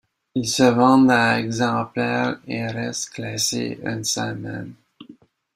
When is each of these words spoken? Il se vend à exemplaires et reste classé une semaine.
Il 0.33 0.47
se 0.47 0.63
vend 0.63 1.09
à 1.09 1.37
exemplaires 1.37 2.39
et 2.47 2.65
reste 2.65 3.11
classé 3.11 3.77
une 3.83 4.03
semaine. 4.03 4.73